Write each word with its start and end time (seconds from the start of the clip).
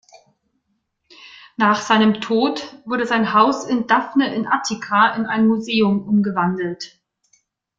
Nach 1.57 1.79
seinem 1.79 2.21
Tod 2.21 2.75
wurde 2.85 3.05
sein 3.05 3.35
Haus 3.35 3.65
in 3.65 3.85
Daphne 3.85 4.33
in 4.33 4.47
Attika 4.47 5.13
in 5.15 5.27
ein 5.27 5.45
Museum 5.45 6.07
umgewandelt. 6.07 6.99